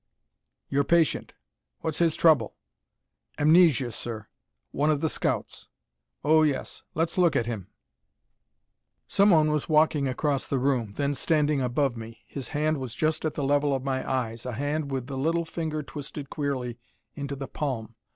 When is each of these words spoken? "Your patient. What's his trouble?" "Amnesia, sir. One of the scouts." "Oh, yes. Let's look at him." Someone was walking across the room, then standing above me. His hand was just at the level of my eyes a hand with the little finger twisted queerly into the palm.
"Your 0.67 0.83
patient. 0.83 1.35
What's 1.81 1.99
his 1.99 2.15
trouble?" 2.15 2.55
"Amnesia, 3.37 3.91
sir. 3.91 4.25
One 4.71 4.89
of 4.89 4.99
the 4.99 5.09
scouts." 5.09 5.67
"Oh, 6.23 6.41
yes. 6.41 6.81
Let's 6.95 7.19
look 7.19 7.35
at 7.35 7.45
him." 7.45 7.67
Someone 9.07 9.51
was 9.51 9.69
walking 9.69 10.07
across 10.07 10.47
the 10.47 10.57
room, 10.57 10.93
then 10.93 11.13
standing 11.13 11.61
above 11.61 11.95
me. 11.95 12.23
His 12.25 12.47
hand 12.47 12.79
was 12.79 12.95
just 12.95 13.25
at 13.25 13.35
the 13.35 13.43
level 13.43 13.75
of 13.75 13.83
my 13.83 14.11
eyes 14.11 14.43
a 14.43 14.53
hand 14.53 14.89
with 14.89 15.05
the 15.05 15.19
little 15.19 15.45
finger 15.45 15.83
twisted 15.83 16.31
queerly 16.31 16.79
into 17.13 17.35
the 17.35 17.47
palm. 17.47 17.93